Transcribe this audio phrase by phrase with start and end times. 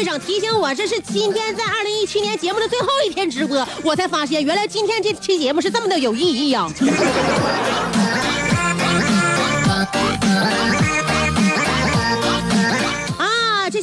[0.00, 8.19] 队长提醒我，这是今天在二零一七年节目的最后一天直播，我才发现原来今天这期节目是这么的有意义呀、啊！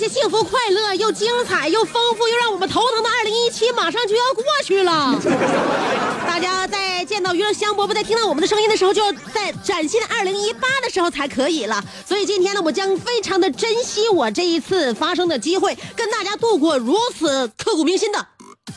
[0.08, 5.19] 些幸福、快乐又精彩又丰富又让我们头疼的二零一七马上就要过去了。
[6.27, 11.83] 大家在见到娱乐香饽饽，在听到我们的声音的时候，就要在崭新的二零一八的时候才可以了。
[12.08, 18.25] 所以今天呢，我将非常的珍惜我这一次发生的机会，跟大家度过如此刻骨铭心的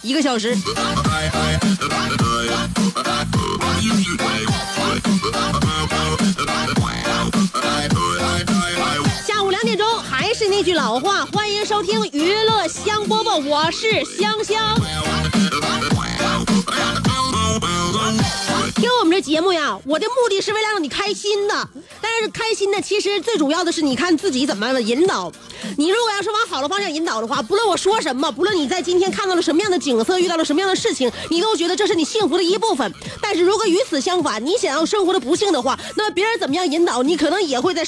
[0.02, 0.56] 一个小时。
[10.40, 14.74] 是那句老话，欢迎收听娱乐香饽饽，我是香香。
[18.76, 21.68] 听我们这节目呀，我的目的是为了让你开心的。
[22.00, 25.30] 但是开心的，其实最主要的是你看自己怎么引导。
[25.76, 32.90] 你如果要是往好的方向引导的话，不论我说什么，不论你在今天看到了什么样的景色，遇到了什么样的事情，你都觉得这是你幸福的一部分。
[33.20, 37.86] 但是如果与此相反，你想要生活的不幸的话，那别人怎么样引导你，可能也会在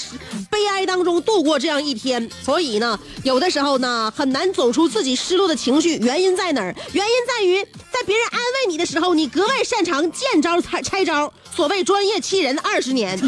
[0.50, 2.30] 悲哀当中度过这样一天。
[2.44, 5.96] 所以呢，有的时候呢，很难走出自己失落的情绪。
[5.98, 6.74] 原因在哪儿？
[6.92, 11.32] 原因在于在别人安慰你的时候，你格外擅长见招拆拆招。
[11.54, 13.18] 所谓专业欺人二十年。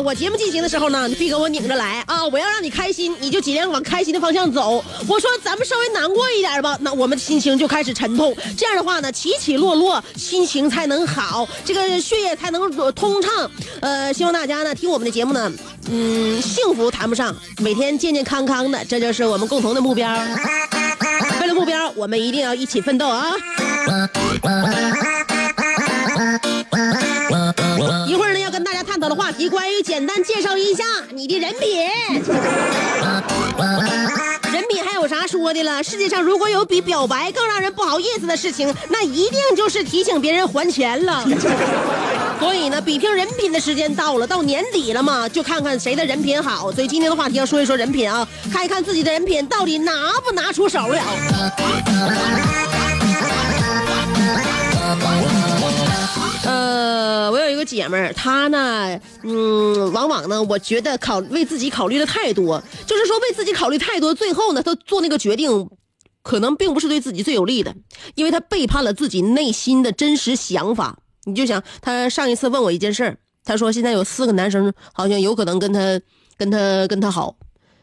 [0.00, 2.24] 我节目进行的时候呢，你必给我拧着来啊！
[2.26, 4.84] 我要让你开心，你就尽量往开心的方向走。
[5.08, 8.36] 我说咱们稍微难过一点吧，那我们心情就开始沉痛。
[8.56, 13.50] 这样的话呢，起起落落，心情才能好，这个血液才能通畅。
[13.80, 15.52] 呃，希望大家呢听我们的节目呢，
[15.90, 20.10] 嗯，幸福谈不上，每天健健康康的，这就是我们共同的目标。
[21.40, 23.30] 为了目标，我们一定要一起奋斗啊！
[28.06, 28.33] 一会儿，
[28.94, 31.80] 看到的话题，关于简单介绍一下你的人品。
[34.52, 35.82] 人品还有啥说的了？
[35.82, 41.26] 世界上如果有比表白更让人不好意思的事情，那一定就是提醒别人还钱了。
[42.38, 46.70] 所以呢，比拼人品的时间到了，到年底了嘛，就看看谁的人品好。
[46.70, 49.92] 所以今天的话题要说一说人品啊，看一看自己的人品到底拿
[50.24, 51.02] 不拿出手了。
[57.64, 65.68] 姐们儿，她呢，嗯，往往呢，我觉得考为自己考虑的太多，就是说为自己考虑太多，最后呢，她做那个决定，
[66.22, 67.74] 可能并不是对自己最有利的，
[68.14, 70.98] 因为她背叛了自己内心的真实想法。
[71.24, 76.00] 你就想，她上一次问我一件事儿，她说现在有四个男生好像有可能跟她
[76.36, 77.36] 跟她跟她好，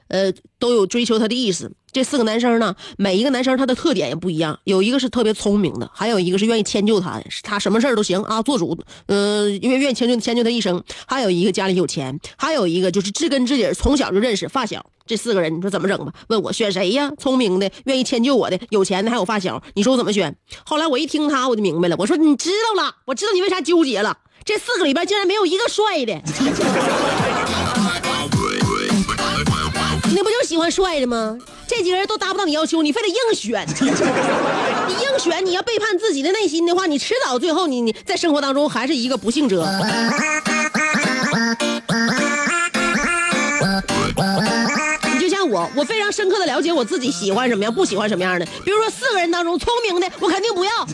[0.10, 1.72] 呃，都有追求她的意思。
[1.92, 10.82] 这四个男生呢，每一个男生他的特点也不一样，有一个是特别聪明的，还有一个是愿意迁就他的，他什么事儿都行啊，做主，呃，因为愿意迁就迁就他一生。
[11.06, 14.86] 还有一个家里有钱，还有一个就是知根知底，从小就认识发小。
[15.06, 16.14] 这四个人，你说怎么整吧？
[16.30, 17.12] 问我选谁呀？
[17.18, 20.34] 聪明的，愿意迁就我的，有钱的，还有发小，你说我怎么选？
[20.64, 21.96] 后来我一听他，我就明白了。
[22.00, 24.18] 我说你知道了，我知道你为啥纠结了。
[24.46, 26.14] 这四个里边竟然没有一个帅的。
[30.12, 31.38] 你不就喜欢帅的吗？
[31.68, 33.66] 这几个人都达不到你要求，你非得硬选。
[34.88, 39.66] 你硬选，你要背叛自己的内心的话，你迟早最后你你在生活当中还是一个不幸者。
[45.14, 48.46] 你就像我，我非常深刻的了解我自己喜欢什么样，不喜欢什么样的。
[48.66, 50.72] 比如说四个人当中，聪明的我肯定不要。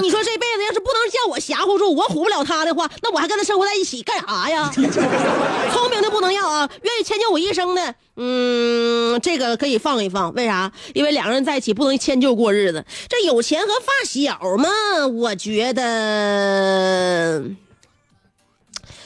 [0.00, 4.70] 你说这辈子要是不能叫我吓唬住，我唬不了他的话，那我还跟他生活在一起干啥呀？
[5.72, 6.68] 聪不能要啊！
[6.82, 10.32] 愿意迁就我一生的，嗯，这个可以放一放。
[10.34, 10.70] 为啥？
[10.94, 12.84] 因为两个人在一起不能迁就过日子。
[13.08, 14.68] 这有钱和发小嘛，
[15.06, 17.44] 我觉得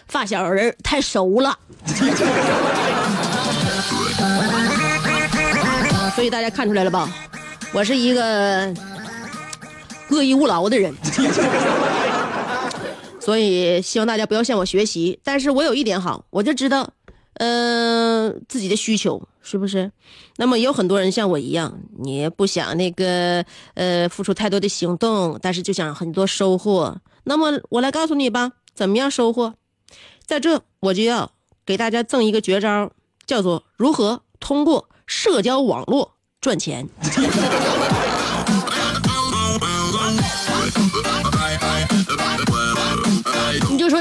[0.06, 1.58] 发小人太熟了。
[6.14, 7.08] 所以大家看出来了吧？
[7.72, 8.72] 我是一个
[10.10, 10.94] 恶意勿劳的人。
[13.24, 15.20] 所以希望大家不要向我学习。
[15.22, 16.90] 但是我有一点好，我就知道，
[17.34, 19.92] 嗯、自己的需求是不是？
[20.36, 27.00] 那么也有很多人像我一样，你不想那个呃付出太多的行动，但是就想很多收获。
[27.24, 29.54] 那么我来告诉你吧，怎么样收获？
[30.26, 31.30] 在这我就要
[31.64, 32.90] 给大家赠一个绝招，
[33.26, 36.88] 叫做如何通过社交网络赚钱。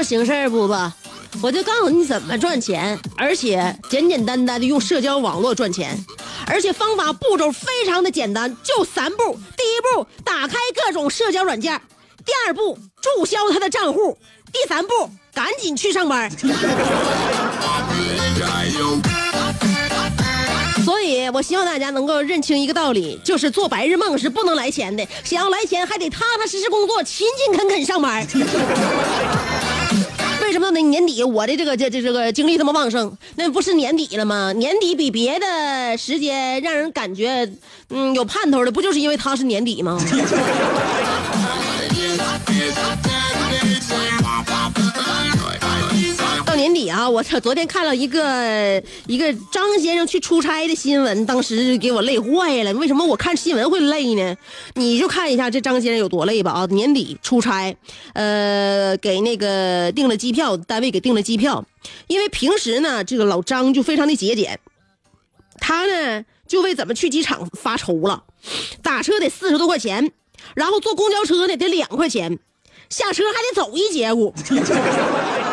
[0.02, 0.92] 行事儿不吧，
[1.40, 6.04] 我就告诉你怎么赚钱，而且简简单单的用社交网络赚钱，
[6.46, 9.38] 而且方法步骤非常的简单，就三步。
[9.56, 11.78] 第一步，打开各种社交软件；
[12.24, 14.16] 第二步，注销他的账户；
[14.52, 16.30] 第三步，赶紧去上班。
[21.30, 25.06] 我希望大家能够认清一个道理，就是做白日梦是不能来钱的。
[25.24, 28.26] 想要来钱，还得踏踏实实工作，勤勤恳恳上班。
[30.42, 30.80] 为什么呢？
[30.80, 33.16] 年底我的这个这这这个精力这么旺盛？
[33.36, 34.52] 那不是年底了吗？
[34.52, 37.50] 年底比别的时间让人感觉
[37.88, 39.98] 嗯有盼头的，不就是因为它是年底吗？
[46.92, 47.40] 啊，我操！
[47.40, 52.72] 昨天看了一个一个张先生去出差的新闻，当时给我累坏了。
[52.74, 54.36] 为什么我看新闻会累呢？
[54.74, 56.66] 你就看一下这张先生有多累吧啊！
[56.66, 57.74] 年底出差，
[58.12, 61.64] 呃，给那个订了机票，单位给订了机票。
[62.06, 64.60] 因为平时呢，这个老张就非常的节俭，
[65.58, 68.24] 他呢就为怎么去机场发愁了。
[68.82, 70.12] 打车得四十多块钱，
[70.54, 72.38] 然后坐公交车呢得两块钱，
[72.88, 74.34] 下车还得走一节骨。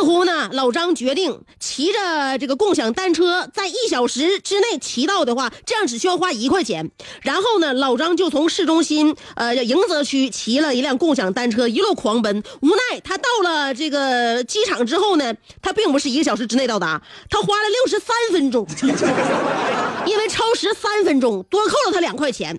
[0.00, 6.90] 似乎呢，老张决定骑着这个共享单车，在一小时之内骑到的话，这样只需要花一块钱。
[7.20, 12.42] 然后呢，老张就从市中心呃迎泽区骑了一辆共享单车，一路狂奔。
[12.62, 18.66] 无奈他到了这个机场之后呢，他并不是一个小时之内到达，他花了六十三分钟，
[20.08, 22.58] 因为超时三分钟，多扣了他两块钱。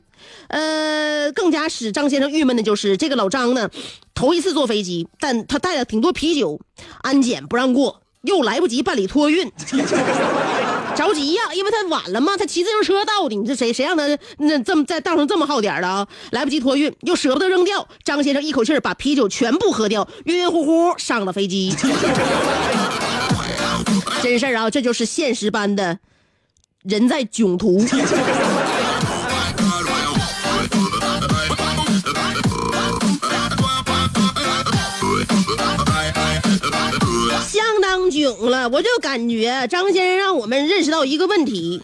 [0.52, 3.70] 呃，更加使张先生郁闷的就是这个老张呢，
[4.14, 6.60] 头一次坐飞机，但他带了挺多啤酒，
[7.02, 9.50] 安检不让过，又来不及办理托运，
[10.94, 14.06] 着急呀，因为他晚了嘛，他骑自行车到的，你这谁谁让他
[14.40, 16.06] 那这么在道上这么耗点的啊？
[16.32, 21.74] 来不及托运，又舍不得扔掉，张先生一口气把啤酒全部喝掉，晕晕乎乎上了飞机。
[24.22, 25.98] 真事儿啊，这就是现实般的
[26.84, 27.80] 人在囧途。
[37.42, 41.82] 相当囧了，我就感觉张先生让我们认识到一个问题：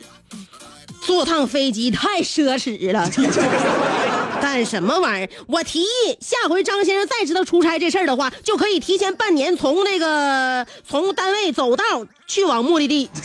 [1.06, 3.10] 坐趟飞机太奢侈了。
[4.40, 5.30] 干什么玩意儿？
[5.48, 5.86] 我提议
[6.22, 11.84] 下回张先生再知道出差这事儿的话，就可以提前半年从那个从单位走道
[12.28, 13.10] 去往目的地。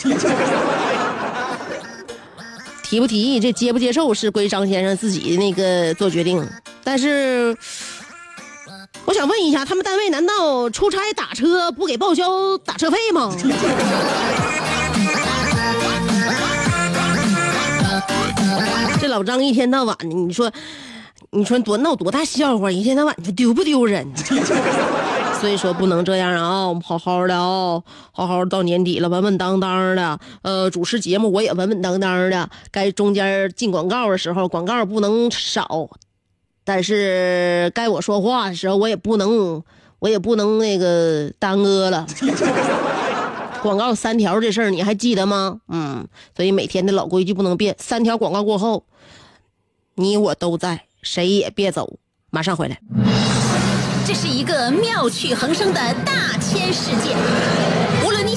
[2.83, 6.47] 提不提议，这接不接受是归张先生自己那个做决定。
[6.83, 7.55] 但是，
[9.05, 13.35] 我想问一下，他们单位难道出差打车不给报销打车费吗？
[18.99, 20.49] 这老张一天到晚的，你说，
[21.31, 24.07] 你说多闹多大笑话，一天到晚你说丢不丢人？
[25.41, 26.65] 所以说不能这样啊！
[26.69, 27.83] 我们好好的啊，
[28.13, 30.17] 好好到年底了，稳稳当当的。
[30.41, 35.89] 呃，主持节目我也稳稳当当的，该中间进广告的时候，广告不能少。
[36.63, 39.61] 但是该我说话的时候，我也不能，
[39.99, 42.05] 我也不能那个耽搁了。
[43.61, 45.61] 广告三条这事儿你还记得吗？
[45.69, 46.05] 嗯，
[46.35, 47.75] 所以每天的老规矩不能变。
[47.79, 48.83] 三条广告过后，
[49.95, 51.97] 你我都在，谁也别走，
[52.29, 52.77] 马上回来。
[54.05, 57.15] 这是一个妙趣横生的大千世界。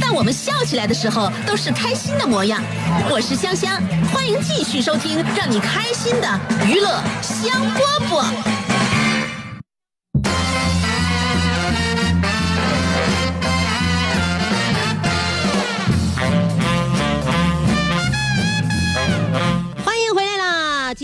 [0.00, 2.62] 但我们笑起来的时候都是开心的模样。
[3.10, 3.80] 我是香香，
[4.12, 8.67] 欢迎继续收听让你开心的娱乐香饽饽。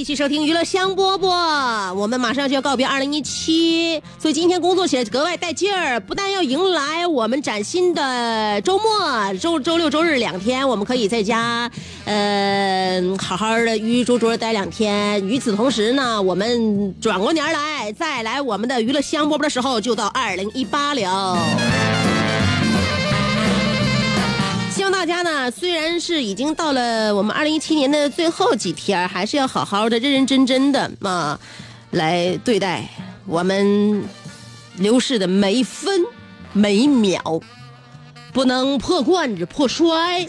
[0.05, 5.99] 继续收听娱乐香饽饽，我们马上就要告别二零一七，所以今天工作起来格外带劲儿。
[5.99, 11.71] 不但要迎来我们崭新的周末，周周六周日两天，我们可以在家，
[12.05, 15.27] 呃，好好的与周卓待两天。
[15.27, 21.39] 与此同时呢，我们转过年来再来我们的娱乐香饽饽的时候，就到二零一八了。
[25.05, 31.39] 大家呢，虽然是已经到了我们二零一七年的最后几天，还是要好好的、认认真真的嘛，
[31.91, 32.89] 来对待
[33.27, 34.03] 我们
[34.79, 36.01] 流逝的每一分
[36.55, 37.39] 每一秒，
[38.33, 40.27] 不能破罐子破摔，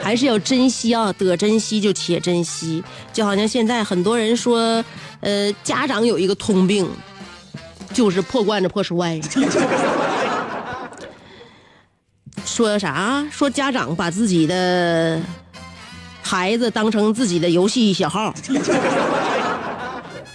[0.00, 1.12] 还是要珍惜啊！
[1.14, 4.84] 得珍惜就且珍惜，就好像现在很多人说，
[5.18, 6.88] 呃，家长有一个通病，
[7.92, 9.20] 就是破罐子破摔。
[12.44, 13.26] 说啥？
[13.30, 15.20] 说家长把自己的
[16.22, 18.34] 孩子当成自己的游戏小号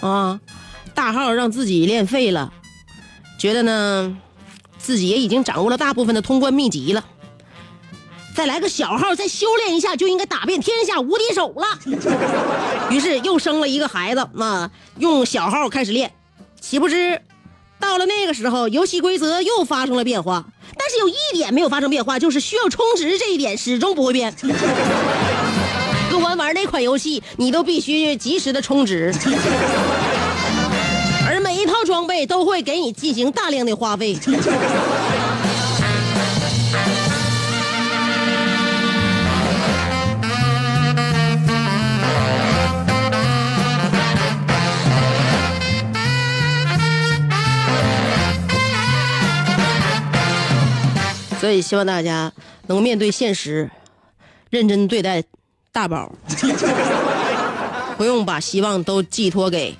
[0.00, 0.40] 啊，
[0.94, 2.52] 大号让自己练废了，
[3.38, 4.16] 觉得呢
[4.78, 7.04] 自己也已经掌握了大部分的通关秘籍了，
[8.34, 11.66] 再来个小号再修炼一下，就应该打遍天下无敌手了。
[12.90, 16.12] 于是又生了一个孩子啊，用小号开始练，
[16.60, 17.22] 岂不知
[17.80, 20.44] 到了那个时候，游戏规则又发生了变化。
[20.76, 24.34] 但是有一点没有发生变化，就是需要充值这一点始终不会变。
[26.10, 29.12] 不管玩哪款游戏，你都必须及时的充值，
[31.26, 34.18] 而每一套装备都会给你进行大量的花费。
[51.48, 52.30] 所以希望大家
[52.66, 53.70] 能面对现实，
[54.50, 55.24] 认真对待
[55.72, 56.12] 大宝，
[57.96, 59.74] 不用把希望都寄托给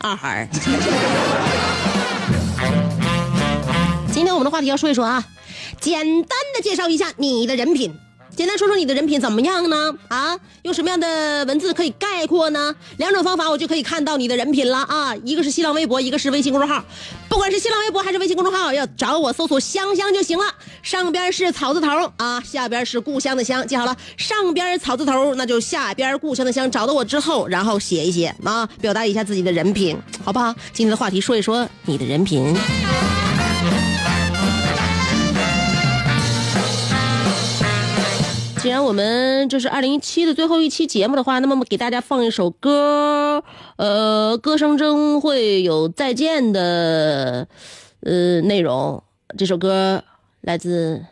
[0.00, 0.46] 二孩
[4.12, 5.24] 今天我们的话题要说一说啊，
[5.80, 7.98] 简单的介绍一下你的人品。
[8.34, 9.94] 简单说说你的人品怎么样呢？
[10.08, 12.74] 啊，用什么样的文字可以概括呢？
[12.96, 15.14] 两种方法我就可以看到你的人品了啊！
[15.24, 16.82] 一个是新浪微博，一个是微信公众号。
[17.28, 20.44] 不管是新浪微博还是微信公众号，要找我搜索“香香”就行了。
[20.82, 23.96] 上边是草字头啊，下边是故乡的乡，记好了。
[24.16, 26.70] 上边草字头，那就下边故乡的乡。
[26.70, 30.54] 找到我之后，然后写一写啊，表达一下自己的人品，好不好？
[30.72, 32.54] 今天的话题说一说你的人品。
[38.62, 43.42] 既然我们这是二零一七的最后一期节目的话，那么给大家放一首歌，
[43.74, 47.48] 呃，歌声中会有再见的
[48.02, 49.02] 呃内容。
[49.36, 50.04] 这首歌
[50.42, 51.04] 来自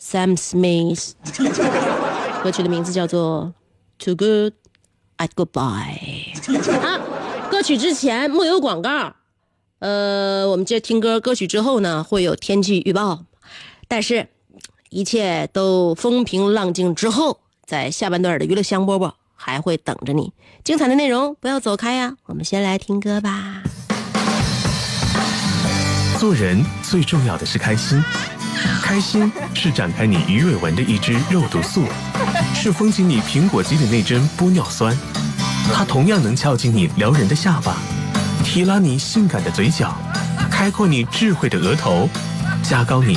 [0.00, 1.12] Sam Smith，
[2.42, 3.52] 歌曲的名字叫做
[4.02, 4.54] 《Too Good
[5.18, 6.32] at Goodbye》。
[6.80, 7.00] 啊，
[7.50, 9.12] 歌曲之前木有广告，
[9.80, 11.20] 呃，我们接着听歌。
[11.20, 13.26] 歌曲之后呢，会有天气预报，
[13.86, 14.28] 但是。
[14.90, 20.32] 一切都风平浪静之后，在下半段的娱乐香饽饽还会等着你。
[20.64, 22.14] 精彩的内容不要走开呀！
[22.26, 23.62] 我们先来听歌吧。
[26.18, 28.02] 做人最重要的是开心，
[28.82, 31.84] 开心是展开你鱼尾纹的一支肉毒素，
[32.52, 34.92] 是封紧你苹果肌的那针玻尿酸。
[35.72, 37.76] 它同样能翘起你撩人的下巴，
[38.42, 39.96] 提拉你性感的嘴角，
[40.50, 42.08] 开阔你智慧的额头，
[42.64, 43.16] 加高你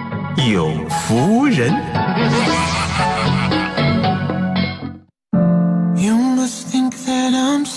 [0.48, 1.72] 有福人。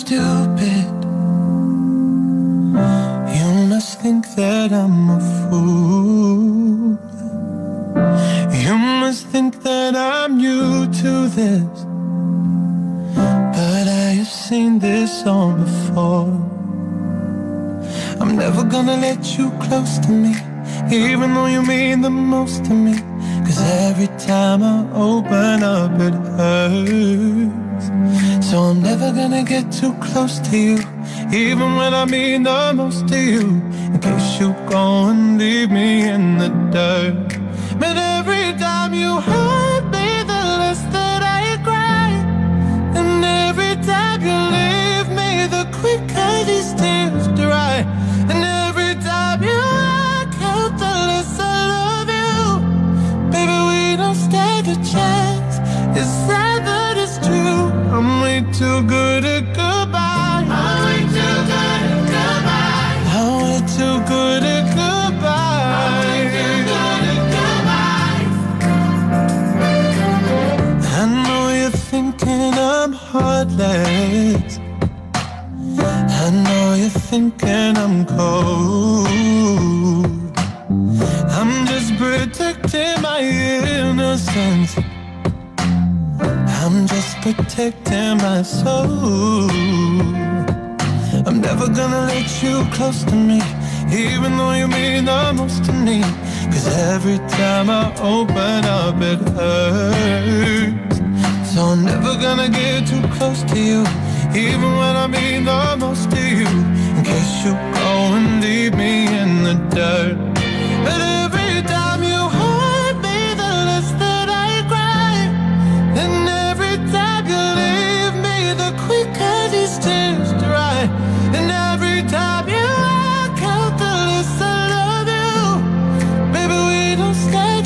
[0.09, 0.89] stupid.
[3.37, 5.19] You must think that I'm a
[5.49, 6.97] fool.
[8.65, 11.85] You must think that I'm new to this.
[13.55, 16.33] But I have seen this all before.
[18.21, 20.33] I'm never gonna let you close to me,
[20.90, 22.94] even though you mean the most to me.
[23.44, 27.86] Cause every time I open up, it hurts.
[28.48, 30.78] So I'm never gonna get too close to you,
[31.32, 33.46] even when I mean the most to you.
[33.92, 37.38] In case you go and leave me in the dirt.
[37.78, 39.63] But every time you hurt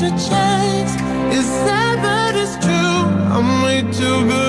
[0.01, 0.93] a chance.
[1.35, 2.99] It's sad, but it's true.
[3.33, 4.48] I'm way too good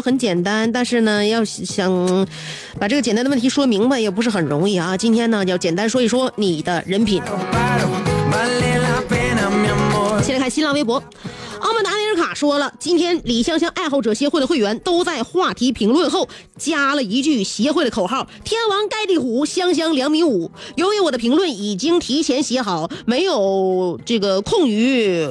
[0.00, 2.26] 很简单，但是呢，要想
[2.78, 4.96] 把这个简单的问题说明白，也不是很容易啊。
[4.96, 7.22] 今天呢，要简单说一说你的人品。
[10.22, 11.02] 先来看新浪微博，
[11.60, 25.26] 澳门达尼尔卡说了，今天李香香爱好者协会的会员都在话题评论后加了一句协会的口号：“天王盖地虎，香香两米五。”由于我的评论已经提前写好，没有这个空余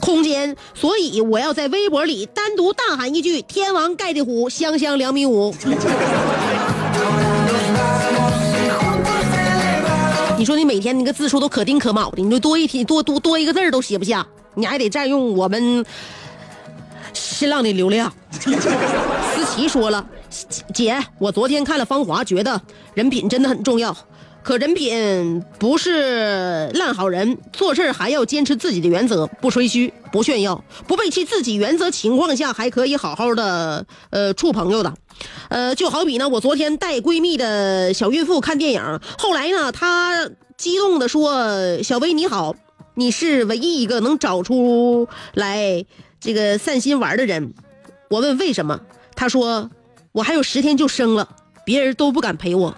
[0.00, 5.54] 空间，所以我要在微博里单独大喊一句：“天王盖地虎，香香两米五。”
[10.38, 15.84] 你说你每天那个字数都可丁可卯的，你就多一天多多多一个字都写不下，你还得占用我们
[17.12, 18.12] 新浪的流量。
[18.30, 20.06] 思琪说了，
[20.72, 22.62] 姐，我昨天看了《芳华》，觉得
[22.94, 23.96] 人品真的很重要。
[24.48, 34.94] 可人品不是烂好人，做事还要坚持自己的原则，不吹嘘，不炫耀，不背弃自己原则情况下，还可以好好的呃处朋友的。
[35.50, 42.54] 呃，就好比呢，我昨天带闺蜜的小孕妇看电影，后来呢，她激动的说：“小薇你好，
[42.94, 45.84] 你是唯一一个能找出来
[46.20, 47.52] 这个散心玩的人。”
[48.08, 48.80] 我问为什么，
[49.14, 49.68] 她说
[50.12, 51.28] ：“我还有十天就生了，
[51.66, 52.74] 别人都不敢陪我。”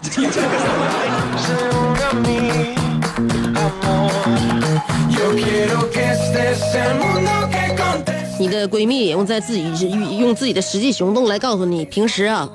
[8.39, 12.49] 你的闺蜜也用在自己用自己的实际行动来告诉你，平时啊，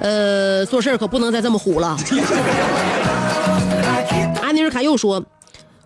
[0.00, 1.96] 呃，做事可不能再这么虎了。
[4.42, 5.22] 安妮尔卡又说，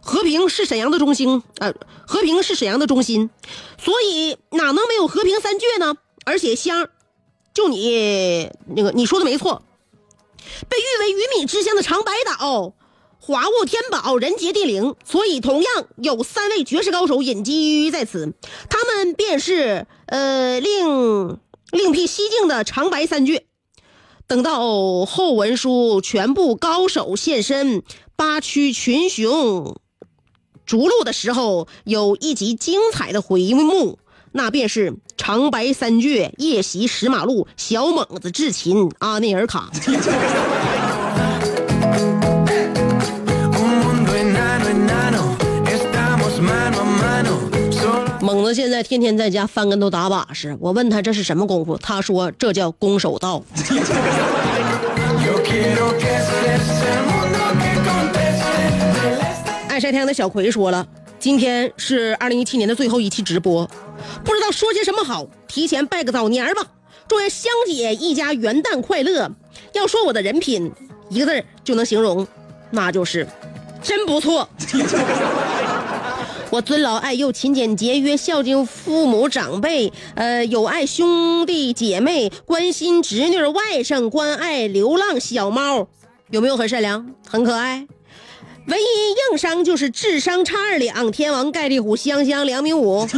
[0.00, 1.74] 和平是沈阳的中心，呃，
[2.06, 3.28] 和平是沈阳的中心，
[3.76, 5.94] 所以哪能没有和平三倔呢？
[6.24, 6.88] 而且香，
[7.52, 9.62] 就你那个你说的没错，
[10.68, 12.74] 被誉为鱼米之乡的长白岛。
[13.24, 18.34] 华物天宝，人杰地灵，所以同样有三位绝世高手隐居在此，
[18.68, 21.38] 他们便是呃另
[21.70, 23.46] 另辟蹊径的长白三绝。
[24.26, 27.84] 等到后文书全部高手现身，
[28.16, 29.76] 八区群雄
[30.66, 34.00] 逐鹿的时候，有一集精彩的回目，
[34.32, 39.70] 那便是长白三倔夜袭石马路，小猛子智擒阿内尔卡。
[48.20, 53.42] 猛子现在天天在家翻跟头打把式，我问他这是什么功夫，他说这叫攻守道。
[59.68, 60.86] 爱晒太阳的小葵说了，
[61.18, 63.68] 今天是二零一七年的最后一期直播，
[64.24, 66.62] 不知道说些什么好，提前拜个早年吧，
[67.08, 69.30] 祝愿香姐一家元旦快乐。
[69.72, 70.72] 要说我的人品，
[71.08, 72.26] 一个字就能形容，
[72.70, 73.26] 那就是
[73.82, 74.48] 真不错。
[76.50, 85.88] 我尊老爱幼，勤俭节约，孝敬父母长辈，呃，有爱兄弟姐妹，关心侄女外甥，关爱流浪小猫，
[86.30, 87.86] 有没有很善良，很可爱？
[88.68, 91.10] 唯一硬伤就是智商差二两。
[91.10, 93.08] 天王盖地虎，香香两米五。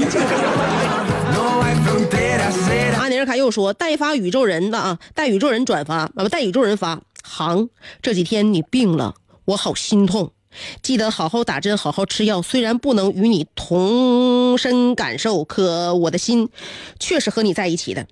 [2.99, 7.01] 阿尼尔卡又说，代发宇宙人的啊，代宇宙人转发啊，不代宇宙人发。
[7.23, 7.71] 行，
[8.03, 9.15] 这几天你病了，
[9.47, 10.33] 我好心痛。
[10.83, 12.43] 记得好好打针，好好吃药。
[12.43, 16.51] 虽然不能与你同身感受，可我的心
[17.01, 18.07] 确实和你在一起的。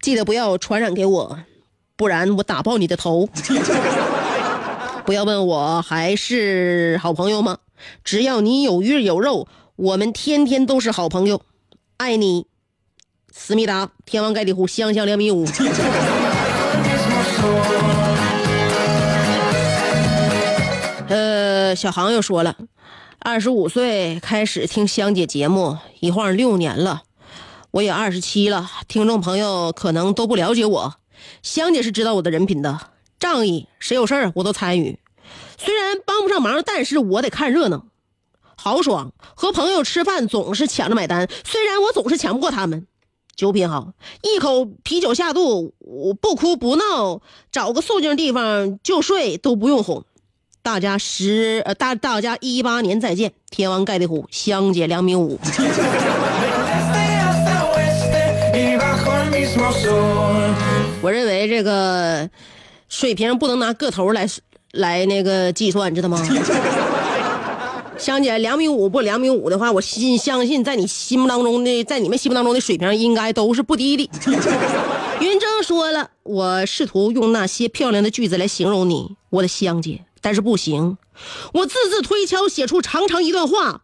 [0.00, 1.38] 记得不要传染给我，
[1.96, 3.28] 不然我打爆你的头。
[5.04, 7.58] 不要问我还是好朋友吗？
[8.02, 9.46] 只要你有鱼有肉，
[9.76, 11.42] 我们天天都是好朋友。
[11.98, 12.46] 爱你，
[13.36, 15.44] 思密达，天王盖地虎，香香两米五。
[21.08, 22.56] 呃，小航又说了，
[23.18, 27.02] 二十五岁开始听香姐节目，一晃六年了，
[27.72, 28.70] 我也二十七了。
[28.86, 30.94] 听众朋友可能都不了解我，
[31.42, 32.78] 香姐是知道我的人品的，
[33.18, 35.00] 仗义，谁有事儿我都参与。
[35.58, 37.86] 虽然帮不上忙，但是我得看热闹，
[38.56, 39.12] 豪爽。
[39.34, 42.86] 和朋友吃饭总是抢着买单，虽然我总是抢不过他们。
[43.36, 43.92] 酒品好，
[44.22, 47.20] 一口啤酒下肚，我不哭不闹，
[47.50, 50.04] 找个肃静地方就睡都不用哄。
[50.62, 55.38] 大家十呃大大家一八年再见，天王盖地虎，香姐两米五。
[61.02, 62.30] 我认为这个
[62.88, 64.26] 水平不能拿个头来
[64.72, 66.18] 来那个计算，知道吗？
[67.96, 74.10] 香姐两米五不两米五的话，我心相信在你心目当中的，在你们心目当中的水平应该都是不低的。
[75.20, 80.04] 云峥说了，我试图用那些漂亮的句子来形容你，我的香姐。
[80.20, 80.98] 但是不行，
[81.52, 83.82] 我字字推敲写出长长一段话，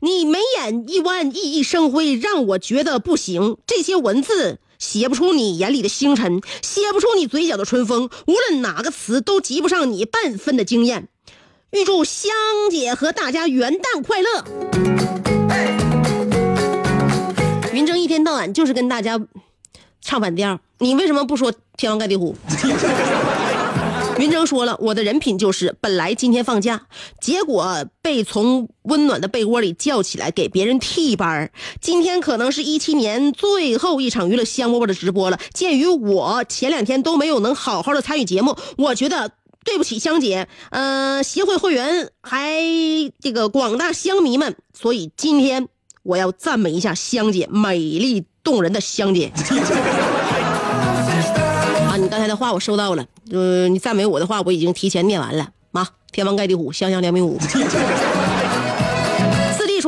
[0.00, 3.56] 你眉眼一弯，熠熠生辉，让我觉得不行。
[3.66, 11.08] 这些文字写不出你眼里的星辰，写不出你嘴角的春风，无论哪个词都及不上你半分的惊艳。
[11.70, 12.30] 预祝香
[12.70, 14.42] 姐和大家元旦快乐！
[17.74, 19.20] 云峥一天到晚就是跟大家
[20.00, 22.34] 唱反调，你为什么不说天王盖地虎？
[24.18, 26.86] 云峥说了，我的人品就是本来今天放假，
[27.20, 35.38] 结果被从温暖的被窝里叫起来给别人替班儿今天可能是一七年最后一场娱乐香饽饽的直播了。
[35.52, 39.30] 鉴于我前两天都没有能好好的参与节目，我觉得
[39.68, 42.58] 对不起香姐，呃，协会会员还
[43.20, 45.68] 这个广大香迷们，所以今天
[46.02, 49.30] 我要赞美一下香姐，美丽动人的香姐。
[51.86, 55.50] 啊，你刚才的话我收到了，呃，你赞美我的话我已经提前念完了。
[55.70, 57.38] 妈，天王盖地虎，香香两米五。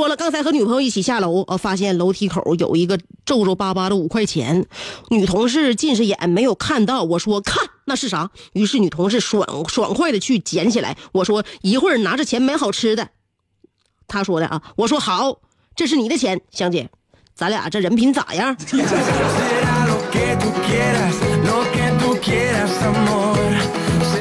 [0.01, 4.65] 说了，刚才和女朋友一起下楼，呃，发现楼梯口有一个皱皱巴巴的五块钱，
[5.11, 8.31] 女同事近视眼没有看到，我说看那是啥？
[8.55, 13.09] 于是女同事爽爽快的去捡起来，我说一会儿拿着钱买好吃的。
[14.09, 15.37] 她说的啊，我说好，
[15.77, 16.89] 这是你的钱，香姐，
[17.35, 18.57] 咱俩这人品咋样？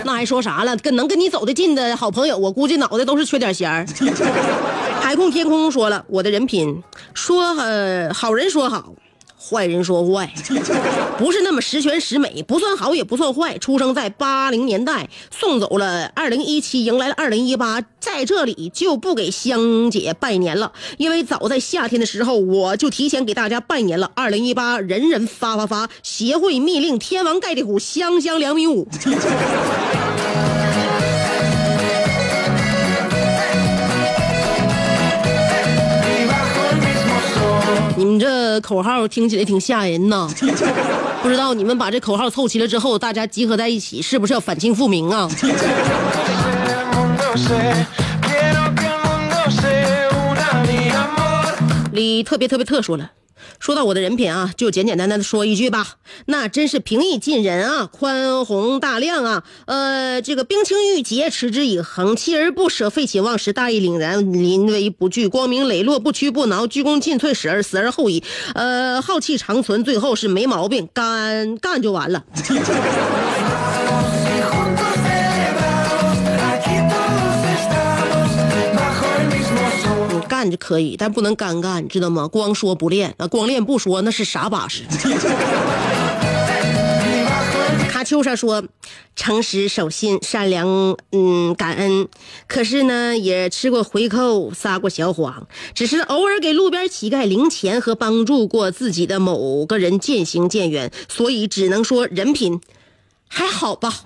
[0.03, 0.75] 那还说啥了？
[0.75, 3.85] 跟能跟你走得近的好朋友，我估计脑袋都是缺点弦儿。
[5.09, 6.83] 海空天空说了，我的人品
[7.15, 8.93] 说呃好人说好，
[9.41, 10.31] 坏人说坏，
[11.17, 13.57] 不是那么十全十美，不算好也不算坏。
[13.57, 24.11] 出生在八零年代，送走了二零一七，迎来了二零一八，在这里就不给香姐拜年了，因为早在夏天的时候我就提前给大家拜年了。
[24.13, 28.87] 二零一八，人人发发发，协会密令，天王盖地虎，香香两米五。
[37.95, 40.29] 你们这口号听起来挺吓人呐，
[41.21, 45.29] 不知道你们把这口号凑齐了之后，大家集合在一起，是不是要反清复明啊.
[51.91, 53.11] 李特别特别特说了，
[53.59, 55.95] 说到我的人品啊，就简简单单的说一句吧，
[56.25, 68.23] 那真是平易近人啊，宽宏大量啊，呃，这个冰清玉洁，持之以恒，锲而不舍，废寝忘食，大义凛然，临危不惧，光明磊落，不屈不挠，鞠躬尽瘁，死而死而后已，
[68.55, 72.23] 呃，浩气长存，最后是没毛病，干干就完了。
[80.49, 82.27] 就可以，但不能干干，知道吗？
[82.27, 84.83] 光说不练，啊，光练不说，那是啥把式？
[87.89, 88.63] 卡秋莎说
[89.15, 92.07] ：“诚实、守信、善良，嗯，感恩。
[92.47, 102.61] 可是呢，也吃过回扣，撒过小谎，只是偶尔给路边乞丐零钱和帮助过自己的某个人渐行渐远，所以只能说人品
[103.27, 103.93] 还好吧。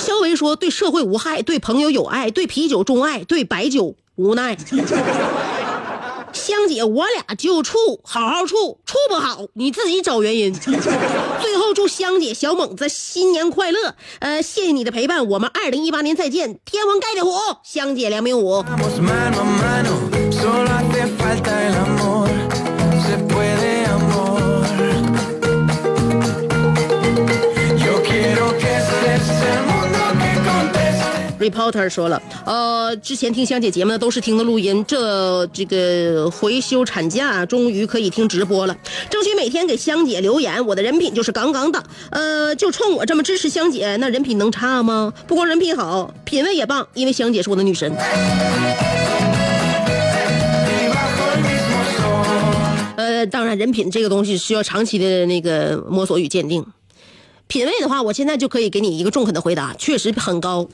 [0.00, 4.56] 肖维说：“对社会无害，对朋友有爱，对啤酒钟爱，对白酒无奈。”
[6.32, 10.52] 香姐，我俩就处，好好处，处不好你自己找原因。
[11.40, 13.94] 最后祝香姐、小猛子新年快乐！
[14.18, 16.58] 呃，谢谢你的陪伴，我们二零一八年再见。
[16.66, 17.30] 天王盖地虎，
[17.62, 18.62] 香姐两米五。
[31.48, 38.76] Reporter 说了，呃，之前听香姐节目呢都是听的录音，这这个回休产假终于可以听直播了，
[39.08, 40.66] 争取每天给香姐留言。
[40.66, 45.12] 我的人品就是杠杠的，呃，就冲我这么支持香姐，那人品能差吗？
[45.28, 47.94] 不光人品好，品味也棒，因为香姐是我的女神。
[52.96, 56.64] 呃，当然，人品这个东西需要长期的那个摸索与鉴定。
[57.48, 60.66] 品味的话，我现在就可以给你一个中肯的回答，确实很高。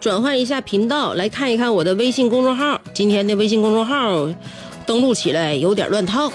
[0.00, 2.80] 转换一下频道来看一看我的微信公众号。
[2.94, 4.26] 今天的微信公众号
[4.86, 6.32] 登录起来有点乱套。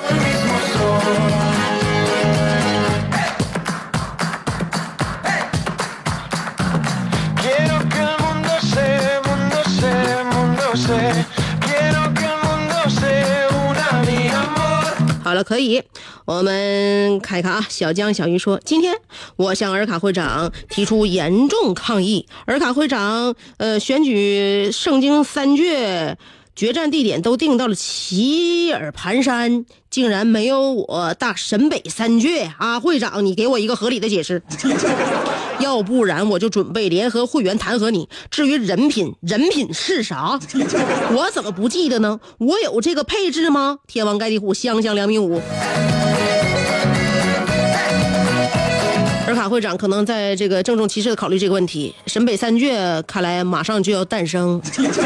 [15.24, 15.82] 好了可以。
[16.26, 18.96] 我们看一看啊，小江小鱼说，今天
[19.36, 26.18] 我向尔卡会长提出严重抗议，尔卡会长呃选举圣经三卷。
[26.56, 32.80] 决战地点都定到了齐尔盘山，竟然没有我大沈北三卷啊！
[32.80, 34.42] 会长，你给我一个合理的解释，
[35.60, 38.08] 要不然我就准备联合会员弹劾你。
[38.32, 40.40] 至于人品，人品是啥？
[41.14, 42.22] 我怎么不记得呢？
[42.38, 43.80] 我有这个配置吗？
[43.86, 45.42] 天王盖地虎，香香两米五。
[49.46, 51.94] 尔卡会长可能在这个郑重其事的考虑这个问题。
[52.08, 54.60] 沈北三倔看来马上就要诞生。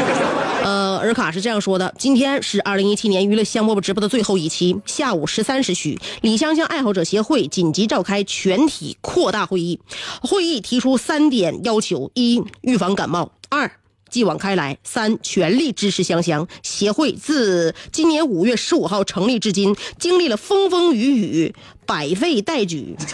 [0.64, 9.78] 呃，尔卡是这样说的：今天是二零一七年娱乐香饽饽直播的最后一期，下午十三时许，李香香爱好者协会紧急召开全体扩大会议。
[10.22, 13.70] 会议提出三点要求：一、预防感冒；二、
[14.10, 16.48] 继往开来；三、全力支持香香。
[16.62, 22.96] 协会自今年五月十五号成立至今，经历了风风雨雨，百废待举。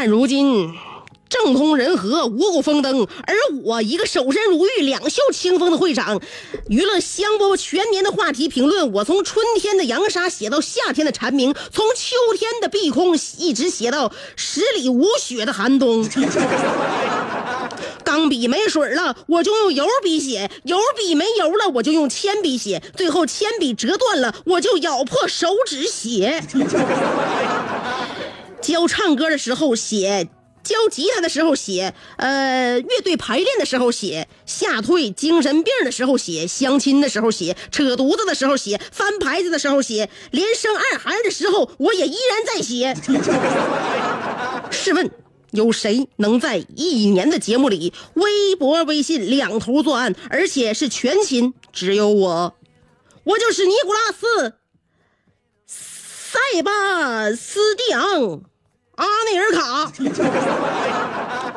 [0.00, 0.72] 看如今。
[1.28, 6.18] 政通人和，五谷丰登，而我一个守身如玉、两袖清风的会长，
[6.70, 16.08] 娱乐香饽饽全年的话题评论，我从春天的扬沙写到夏天的蝉鸣，从秋天的碧空一直写到十里无雪的寒冬。
[18.02, 26.42] 钢笔没水了，我就用油笔写；油笔没油了，我就用铅笔写；最后铅笔折断了，我就咬破手指写。
[28.60, 30.28] 教唱歌的时候写。
[30.62, 42.94] 教吉他的时候写，呃，乐队排练的时候写，吓退精神病的时候写，相亲的时候写，扯犊子的时候写，翻牌子的时候写，连生二孩的时候我也依然在写。
[44.70, 45.10] 试问，
[45.52, 51.54] 有谁能在一年的节目里，微博、微信两头作案，而且是全勤？
[51.72, 52.54] 只有我，
[53.24, 54.48] 我就是尼古拉斯·
[56.32, 58.42] 塞巴斯蒂昂。
[58.94, 59.92] 阿内尔卡，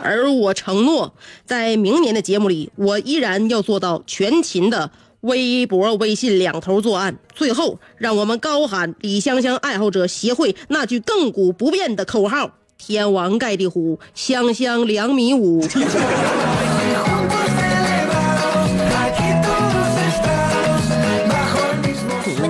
[0.01, 1.13] 而我承诺，
[1.45, 4.89] 在明年的节目里，我依然要做到全勤的
[5.21, 7.19] 微博、微信两头作案。
[7.36, 15.62] 最后，让我们高喊李香香爱好者协会那句亘古不变的口号：“天王盖地虎，香香两米五。”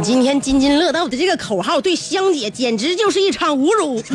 [0.03, 4.03] 今天津津乐道的这个口号，对香姐简直就是一场侮辱。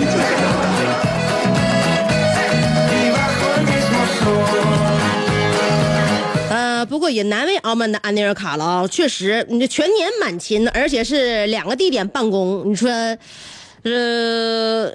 [6.51, 8.87] 呃，不过也难为澳门的安尼尔卡了啊！
[8.87, 12.91] 确实，你这全年满勤，而且是两个地点办公，你说，
[13.83, 14.93] 呃，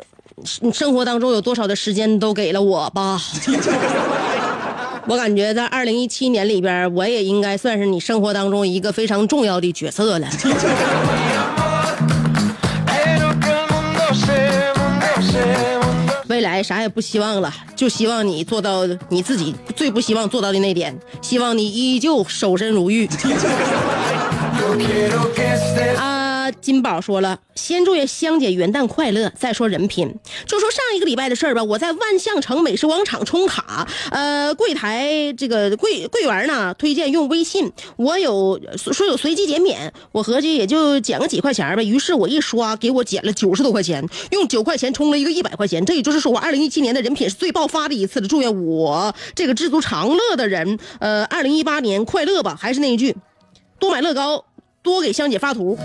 [0.71, 3.19] 生活当中有多少的时间都给了我吧？
[5.05, 10.27] 我感觉在二零一七年里边，我也应该算是你生活当中一个非常重要的角色了。
[16.27, 23.07] 未来啥也不希望了，就希望你做到你自己最不希望做到的那点，希望你依旧守身如玉。
[25.99, 26.22] 啊。
[26.51, 29.31] 金宝说了，先祝愿香姐元旦快乐。
[29.37, 30.13] 再说人品，
[30.45, 31.63] 就说上一个礼拜的事儿吧。
[31.63, 41.83] 我在万象城美食广场充卡，呃，柜台这个柜柜员呢推荐用微信，我有说有随机减免，我合计也就减个几块钱吧。
[41.83, 45.83] 于是我一刷，给我减了九十多块钱，用九块钱充了一个一百块钱。
[45.85, 48.27] 这也就是说，我二零一七年的人品是最爆发的一次了。
[48.27, 52.57] 祝愿我这个知足常乐的人，呃，二零一八年快乐吧。
[52.59, 53.15] 还是那一句，
[53.79, 54.45] 多买乐高。
[54.83, 55.77] 多给香姐发图，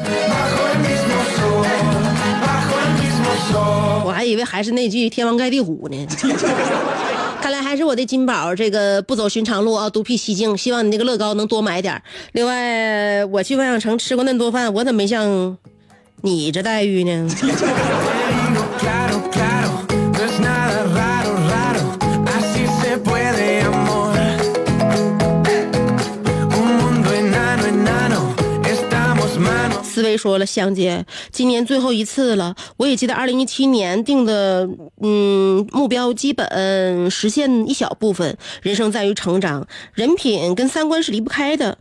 [4.05, 6.07] 我还以为还是那句天王盖地虎呢。
[7.41, 10.59] 看来还是我的金宝，这个不走寻常路啊，独辟蹊径。
[10.59, 15.57] 希望你那个乐高能多买点另外，我去万象城吃过那么多饭，我怎么没像
[16.23, 17.31] 你这待遇呢？
[30.09, 32.55] 思维说了，香姐，今年最后一次了。
[32.79, 34.67] 我也记得二零一七年定的，
[35.03, 38.39] 嗯，目标基本实现一小部分。
[38.63, 41.77] 人生在于成长，人品跟三观是离不开的。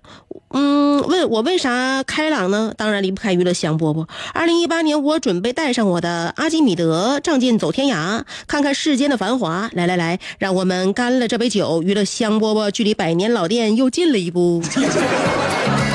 [0.50, 2.74] 嗯，问我为啥开朗呢？
[2.76, 4.06] 当然离不开娱乐香饽饽。
[4.34, 9.70] 二零一八年，我准备带上我的阿基米德，仗剑走天涯，看看世间的繁华。
[9.74, 14.62] 来来来，让我们干了这杯酒，娱乐香饽饽距离百年老店又近了一步。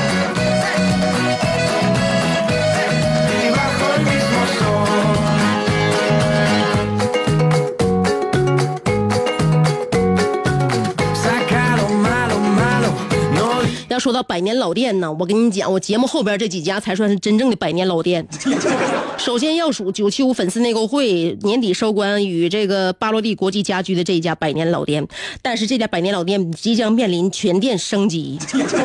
[14.03, 18.27] 说到百年老店呢，我跟你讲，我节目后边这几家才算是真正的百年老店。
[19.17, 25.07] 首先要数九七五粉丝内购会年底收官与这个巴洛蒂国际家居的这一家百年老店，
[25.41, 28.37] 但是这家百年老店即将面临全店升级。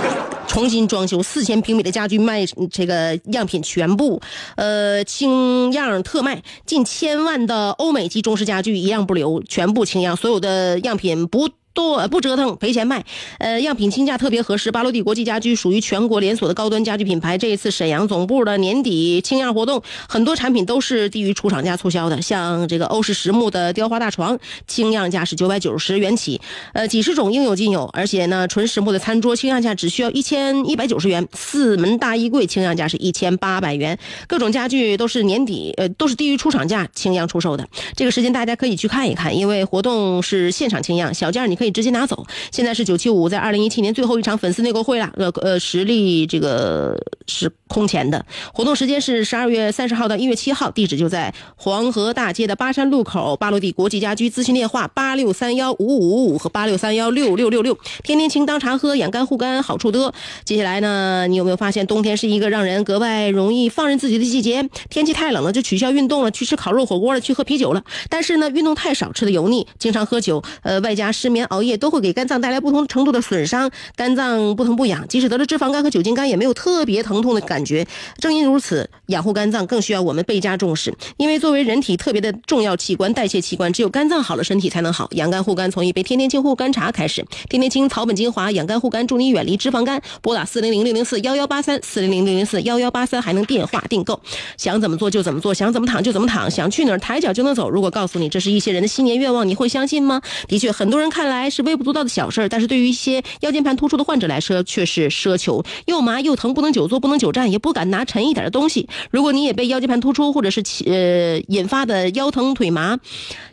[0.48, 4.22] 重新装修四千平米的家具卖这个样品全部，
[4.56, 11.50] 呃，清样特卖，近千万的欧美级中式家具一样不留，全部清样，所有的样品不。
[11.78, 13.06] 多不折腾赔钱卖，
[13.38, 14.72] 呃，样品清价特别合适。
[14.72, 17.38] 巴洛蒂国际家居属于全国连锁的高端家居品牌。
[17.38, 22.20] 这一次沈阳总部的年底清样活动，很多产品都是低于出厂价促销的。
[22.20, 26.42] 像这个欧式实木的雕花大床， 清样价是九百九十元起，
[26.74, 27.86] 呃，几十种应有尽有。
[27.94, 31.28] 而且呢，纯实木的餐桌清样价只需要一千一百九十元。
[31.34, 33.96] 四门大衣柜清样价是一千八百元。
[34.26, 37.68] 各种家具都是年底呃都是低于出厂价清样出售的。
[37.96, 41.67] 这个时间大家可以去看一看，因为活动是现场清样，小件你可以。
[41.72, 42.26] 直接拿走。
[42.52, 46.98] 现在是九七五在二零一七年最后一场粉丝内购会了，呃呃，实力这个
[47.28, 48.26] 是空前的。
[48.54, 57.78] 活动时间是十二月三十号到一月七号，地址就在黄河大街的巴山路口巴洛蒂国际家居，咨询电话八六三幺五五五和八六三幺六六六六。
[58.04, 60.14] 天天清当茶喝，养肝护肝好处多。
[60.46, 64.68] 接下来呢，你有没有发现冬天是一个让人格外容易放任自己的季节？
[64.90, 67.84] 天气太冷了就取消运动了，去吃烤肉火锅了，去喝啤酒了。
[68.10, 71.57] 但是呢，运动太少，吃的油腻，经常喝酒，呃，外加失眠熬。
[71.58, 77.88] 熬夜都会给肝脏带来不同程度的损伤，肝脏不疼不痒，即使得了脂肪肝和酒精肝，也没有特别疼痛的感觉。
[78.20, 85.08] 正因如此，养护肝脏更需要我们倍加重视，因为作为人体特别的重要器官、代谢器官，只有肝脏好了，身体才能好。
[85.14, 90.00] 养肝护肝从一杯天天清护肝茶开始，天天清草本精华养肝护肝，助你远离脂肪肝。
[90.22, 94.20] 拨打四零零六零四幺幺八三四零零六零四幺幺八三，还能电话订购。
[94.58, 97.70] 想怎么做就怎么做，想怎么躺就怎么躺，想去哪儿抬脚就能走。
[97.70, 100.22] 如果告诉你这是一些人的新年愿望，你会相信吗？
[100.48, 101.37] 的确，很多人看来。
[101.50, 105.64] 是微不足道的小事儿但是对于一些腰间盘突出的患者来说，却是奢求。
[105.86, 108.88] 又麻又疼，不能久坐，不能久站，也不敢拿沉一点的东西。
[109.12, 112.98] 如果你也被腰间盘突出或者是呃引发的腰疼、腿麻、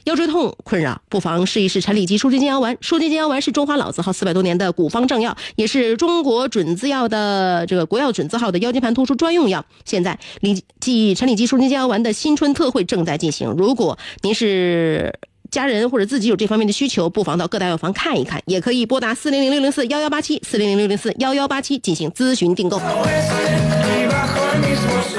[0.04, 2.76] 腰椎痛困扰，不妨试一试陈李济舒筋健腰丸。
[2.80, 9.64] 舒筋健腰丸是中华老字号四百多年的古方正药，也是中国准字药的这个国药准字号的腰间盘突出专用药。
[9.84, 13.50] 现在李济陈李济舒筋健腰丸的新春特惠正在进行。
[13.50, 15.12] 如果您是。
[15.54, 22.80] 家人或者自己有这方面的需求，不妨到各大药房看一看，也可以拨打四零零六零四幺幺八七四零零六零四幺幺八七进行咨询订购。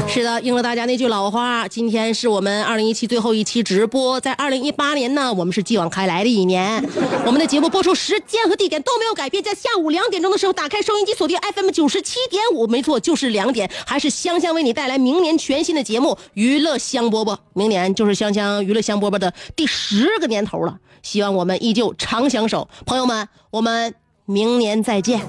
[0.08, 4.18] 是的，应了大家那句老话，今天是我们二零一七最后一期直播。
[4.22, 6.82] 在二零一八年呢，我们是继往开来的一年，
[7.28, 17.36] 我们的节目播出时间和地点都没有改变，在下午两点钟的时候打开收音机，锁定 FM 九十七点五，没错，就是两点，还是香香为你带来明年全新的节目《娱乐香饽饽》。
[17.54, 23.94] 明年就是香香娱乐香饽饽的第十个年头了，希望我们依旧长相守，朋友们，我们
[24.26, 25.20] 明年再见。